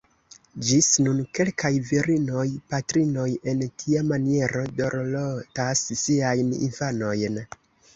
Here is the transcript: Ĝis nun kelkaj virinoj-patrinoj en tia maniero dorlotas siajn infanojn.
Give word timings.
Ĝis 0.69 0.87
nun 1.07 1.19
kelkaj 1.39 1.71
virinoj-patrinoj 1.91 3.29
en 3.53 3.63
tia 3.85 4.05
maniero 4.11 4.67
dorlotas 4.83 5.89
siajn 6.07 6.55
infanojn. 6.71 7.45